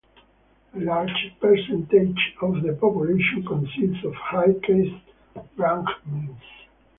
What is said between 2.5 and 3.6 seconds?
the population